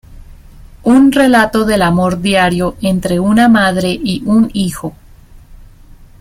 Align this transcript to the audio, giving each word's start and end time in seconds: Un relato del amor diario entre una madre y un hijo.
Un 0.81 1.11
relato 1.11 1.63
del 1.63 1.83
amor 1.83 2.21
diario 2.21 2.75
entre 2.81 3.19
una 3.19 3.47
madre 3.47 3.89
y 3.91 4.23
un 4.25 4.49
hijo. 4.51 4.95